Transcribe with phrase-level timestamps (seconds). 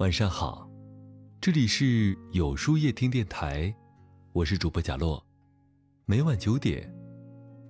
[0.00, 0.66] 晚上好，
[1.42, 3.70] 这里是有书夜听电台，
[4.32, 5.22] 我是主播贾洛，
[6.06, 6.90] 每晚九点，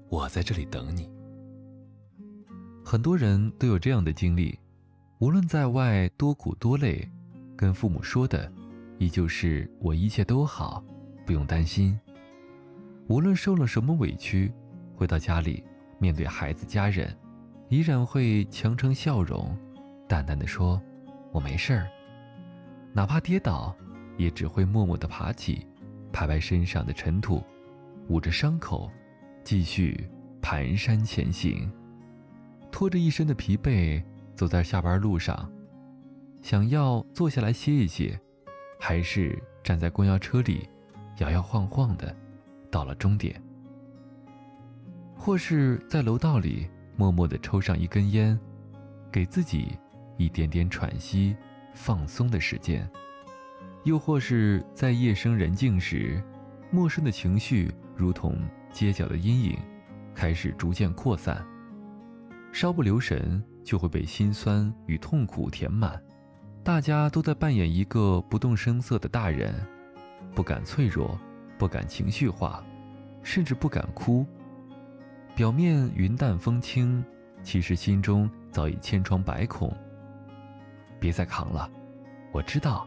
[0.09, 1.11] 我在这里等你。
[2.85, 4.57] 很多人都有这样的经历，
[5.19, 7.05] 无论在外多苦多累，
[7.57, 8.49] 跟父母说的，
[8.99, 10.85] 依旧是我一切都好，
[11.27, 11.99] 不用担心。
[13.09, 14.55] 无论受了什么委屈，
[14.95, 15.65] 回到家里
[15.99, 17.13] 面对孩子家人，
[17.69, 19.53] 依然会强撑笑容，
[20.07, 20.81] 淡淡的说
[21.35, 21.91] ：“我没事儿。”
[22.93, 23.75] 哪怕跌倒，
[24.17, 25.67] 也只会默默地爬起，
[26.13, 27.43] 拍拍身上的尘土，
[28.09, 28.91] 捂着伤口，
[29.45, 30.09] 继续
[30.43, 31.71] 蹒跚前行。
[32.73, 34.03] 拖着一身的疲惫，
[34.35, 35.51] 走在下班路上，
[36.43, 38.19] 想要坐下来歇一歇，
[38.79, 40.69] 还是站在公交车里，
[41.19, 42.15] 摇摇晃晃的，
[42.71, 43.41] 到了终点。
[45.15, 48.39] 或是在楼道里默默地抽上一根烟，
[49.13, 49.79] 给自己
[50.17, 51.37] 一点点喘息。
[51.75, 52.89] 放松的时间，
[53.85, 56.23] 又或是在夜深人静时，
[56.71, 58.39] 陌生的情绪如同
[58.73, 59.59] 街角的阴影，
[60.15, 61.45] 开始逐渐扩散，
[62.53, 66.01] 稍不留神就会被心酸与痛苦填满。
[66.63, 69.55] 大家都在扮演一个不动声色的大人，
[70.35, 71.19] 不敢脆弱，
[71.59, 72.63] 不敢情绪化，
[73.23, 74.27] 甚至不敢哭。
[75.35, 77.03] 表面云淡风轻，
[77.43, 79.75] 其实心中早已千疮百孔。
[81.01, 81.69] 别再扛了，
[82.31, 82.87] 我知道，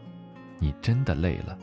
[0.58, 1.58] 你真的累了。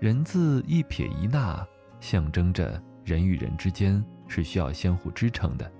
[0.00, 1.66] 人字一撇一捺，
[2.00, 5.70] 象征着人与人之间是需要相互支撑的。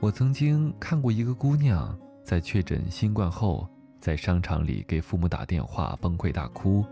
[0.00, 3.68] 我曾经看过一个姑娘在确诊新冠后，
[4.00, 6.84] 在商场里给父母打电话崩溃大哭，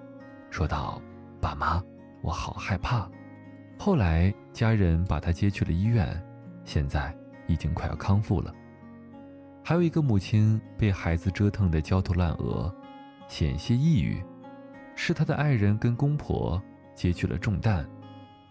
[0.50, 1.00] 说道
[1.40, 1.82] ：“爸妈，
[2.22, 3.08] 我好害怕。”
[3.78, 6.20] 后来家人把她接去了医院，
[6.64, 7.14] 现在
[7.46, 8.54] 已经快要康复了。
[9.64, 12.74] 还有一个母亲被孩子折腾得焦头烂额，
[13.28, 14.20] 险些抑郁，
[14.96, 16.60] 是她的爱人跟公婆
[16.96, 17.88] 接去了重担，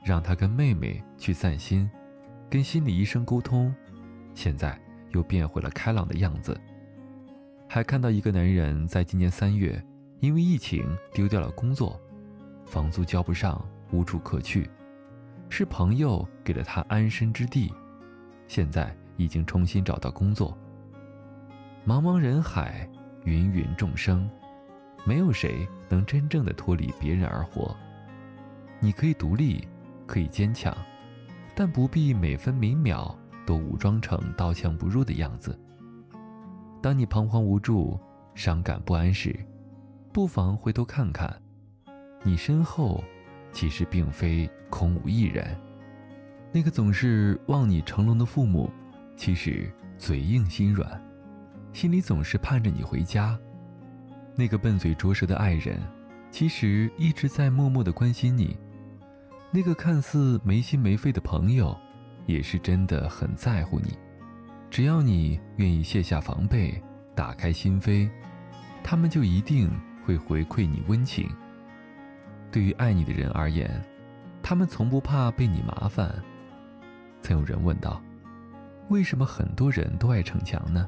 [0.06, 1.90] 让她跟妹妹去散心，
[2.50, 3.76] 跟心理医生沟通，
[4.34, 4.80] 现在
[5.10, 6.60] 又变回了开朗的样子。
[7.68, 9.82] 还看到一个男人在今年三月
[10.22, 12.00] 因为疫情丢掉了工作，
[12.66, 14.70] 房租交不上，无处可去，
[15.50, 17.74] 是朋友给了他安身之地，
[18.48, 20.58] 现在已经重新找到工作。
[21.84, 22.88] 茫茫人海，
[23.26, 24.30] 芸芸众生，
[25.04, 27.76] 没有谁能真正的脱离别人而活。
[28.80, 29.68] 你可以独立，
[30.06, 30.76] 可以坚强，
[31.56, 35.60] 但不必每分每秒都武装成刀枪不入的样子。
[36.84, 38.00] 当你彷徨无助、
[38.36, 39.36] 伤感不安时，
[40.14, 41.36] 不妨回头看看，
[42.22, 43.04] 你身后
[43.52, 45.58] 其实并非空无一人。
[46.52, 48.70] 那个总是望你成龙的父母，
[49.16, 51.02] 其实嘴硬心软。
[51.74, 53.38] 心里总是盼着你回家，
[54.36, 55.80] 那个笨嘴拙舌的爱人，
[56.30, 58.58] 其实一直在默默的关心你；
[59.52, 61.78] 那个看似没心没肺的朋友，
[62.26, 63.98] 也是真的很在乎你。
[64.70, 66.82] 只要你愿意卸下防备，
[67.16, 68.10] 打开心扉，
[68.84, 69.70] 他们就一定
[70.06, 71.30] 会回馈你温情。
[72.52, 73.82] 对于爱你的人而言，
[74.44, 76.14] 他们从不怕被你麻烦。
[77.22, 78.02] 曾有人问道
[78.90, 80.88] ：“为什么很多人都爱逞强呢？”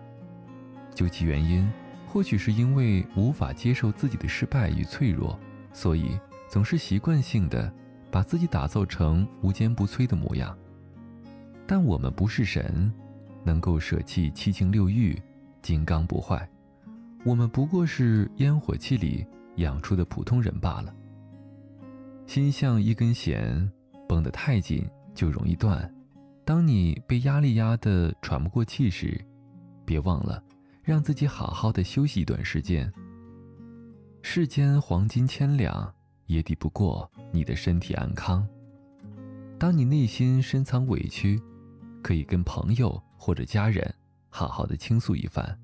[0.94, 1.68] 究其原因，
[2.08, 5.40] 或许是因为无法接受自己的失败与脆弱，
[5.72, 6.18] 所以
[6.50, 7.72] 总是习惯性的
[8.12, 10.56] 把自己打造成无坚不摧的模样。
[11.66, 12.92] 但我们不是神，
[13.44, 15.20] 能够舍弃七情六欲，
[15.62, 16.48] 金刚不坏。
[17.26, 19.26] 我们不过是烟火气里
[19.56, 20.94] 养出的普通人罢了。
[22.28, 23.72] 心像一根弦，
[24.08, 25.92] 绷得太紧就容易断。
[26.46, 29.20] 当你被压力压得喘不过气时，
[29.86, 30.44] 别忘了。
[30.84, 32.92] 让自己好好的休息一段时间。
[34.22, 35.92] 世间黄金千两，
[36.26, 38.46] 也抵不过你的身体安康。
[39.58, 41.42] 当你内心深藏委屈，
[42.02, 43.94] 可以跟朋友或者家人
[44.30, 45.58] 好好的倾诉一番，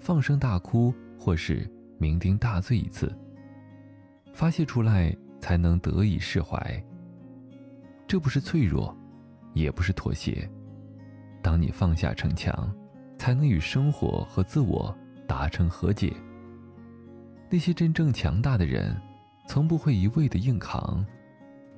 [0.00, 1.70] 放声大哭，或是
[2.00, 3.16] 酩酊大醉一次，
[4.32, 6.84] 发泄出来才能得以释怀。
[8.08, 8.96] 这不是脆弱，
[9.52, 10.50] 也不是妥协。
[11.40, 12.74] 当你放下逞强。
[13.18, 14.96] 才能与生活和自我
[15.26, 16.12] 达成和解。
[17.50, 18.96] 那些真正强大的人，
[19.46, 21.04] 从不会一味的硬扛，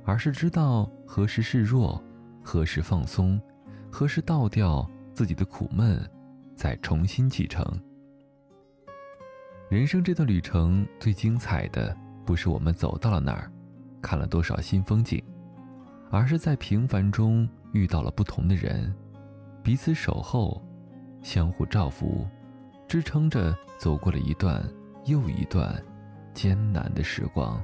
[0.05, 2.03] 而是知道何时示弱，
[2.43, 3.41] 何时放松，
[3.91, 6.01] 何时倒掉自己的苦闷，
[6.55, 7.63] 再重新启程。
[9.69, 11.95] 人生这段旅程最精彩的，
[12.25, 13.51] 不是我们走到了哪儿，
[14.01, 15.23] 看了多少新风景，
[16.11, 18.95] 而是在平凡中遇到了不同的人，
[19.63, 20.66] 彼此守候。
[21.27, 22.25] 相互照拂，
[22.87, 24.65] 支撑着走过了一段
[25.07, 25.83] 又一段
[26.33, 27.61] 艰难的时光。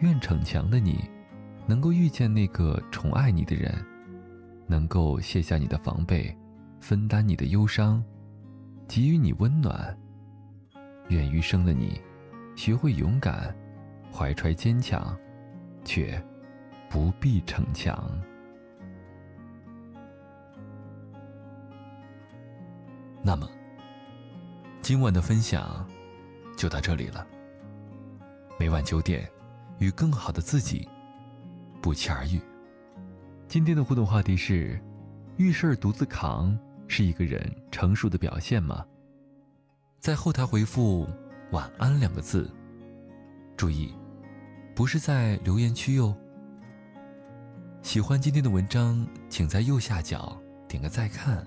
[0.00, 1.08] 愿逞强的你，
[1.66, 3.74] 能够遇见那个宠爱你的人，
[4.66, 6.36] 能够卸下你的防备，
[6.80, 8.04] 分担你的忧伤，
[8.86, 9.98] 给予你温暖。
[11.08, 11.98] 愿余生的你，
[12.54, 13.56] 学会勇敢，
[14.12, 15.16] 怀揣坚强，
[15.82, 16.22] 却
[16.90, 18.06] 不必逞强。
[23.22, 23.48] 那么，
[24.82, 25.86] 今晚的分享
[26.56, 27.26] 就到这里了。
[28.58, 29.28] 每晚九点。
[29.78, 30.88] 与更好的自己
[31.80, 32.40] 不期而遇。
[33.46, 34.76] 今天的互动话题是：
[35.36, 38.84] 遇事儿独自扛是一个人成熟的表现吗？
[40.00, 41.08] 在后台回复
[41.52, 42.50] “晚安”两个字，
[43.56, 43.94] 注意，
[44.74, 46.12] 不是在留言区哟。
[47.80, 50.36] 喜欢今天的文章，请在右下角
[50.66, 51.46] 点个再看，